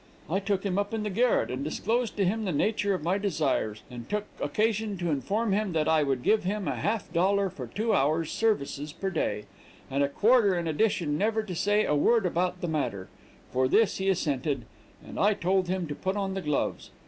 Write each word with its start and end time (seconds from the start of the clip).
I 0.27 0.39
took 0.39 0.65
him 0.65 0.79
up 0.79 0.95
in 0.95 1.03
the 1.03 1.11
garret 1.11 1.51
and 1.51 1.63
disclosed 1.63 2.17
to 2.17 2.25
him 2.25 2.43
the 2.45 2.51
nature 2.51 2.95
of 2.95 3.03
my 3.03 3.19
desires, 3.19 3.83
and 3.91 4.09
took 4.09 4.25
occasion 4.41 4.97
to 4.97 5.11
inform 5.11 5.51
him 5.53 5.73
that 5.73 5.87
I 5.87 6.01
would 6.01 6.23
give 6.23 6.43
him 6.43 6.67
a 6.67 6.73
half 6.75 7.13
dollar 7.13 7.51
for 7.51 7.67
two 7.67 7.93
hours 7.93 8.31
services 8.31 8.93
per 8.93 9.11
day, 9.11 9.45
and 9.91 10.01
a 10.01 10.09
quarter 10.09 10.57
in 10.57 10.65
addition 10.67 11.19
never 11.19 11.43
to 11.43 11.53
say 11.53 11.85
a 11.85 11.93
word 11.93 12.25
about 12.25 12.61
the 12.61 12.67
matter; 12.67 13.09
to 13.53 13.67
this 13.67 13.97
he 13.97 14.09
assented, 14.09 14.65
and 15.07 15.19
I 15.19 15.35
told 15.35 15.67
him 15.67 15.85
to 15.85 15.93
put 15.93 16.17
on 16.17 16.33
the 16.33 16.41
gloves. 16.41 16.89